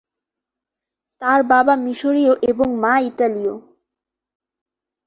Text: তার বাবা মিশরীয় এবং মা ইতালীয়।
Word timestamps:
তার 1.21 1.39
বাবা 1.43 1.73
মিশরীয় 1.75 2.33
এবং 2.41 2.67
মা 2.79 2.93
ইতালীয়। 3.01 3.55